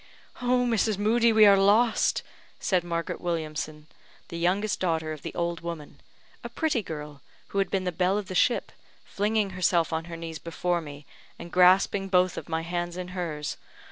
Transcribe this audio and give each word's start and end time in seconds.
"Mrs. 0.41 0.97
Moodie, 0.97 1.31
we 1.31 1.45
are 1.45 1.55
lost," 1.55 2.23
said 2.59 2.83
Margaret 2.83 3.21
Williamson, 3.21 3.85
the 4.29 4.39
youngest 4.39 4.79
daughter 4.79 5.11
of 5.11 5.21
the 5.21 5.31
old 5.35 5.61
woman, 5.61 6.01
a 6.43 6.49
pretty 6.49 6.81
girl, 6.81 7.21
who 7.49 7.59
had 7.59 7.69
been 7.69 7.83
the 7.83 7.91
belle 7.91 8.17
of 8.17 8.25
the 8.27 8.33
ship, 8.33 8.71
flinging 9.05 9.51
herself 9.51 9.93
on 9.93 10.05
her 10.05 10.17
knees 10.17 10.39
before 10.39 10.81
me, 10.81 11.05
and 11.37 11.51
grasping 11.51 12.07
both 12.07 12.49
my 12.49 12.63
hands 12.63 12.97
in 12.97 13.09
hers. 13.09 13.57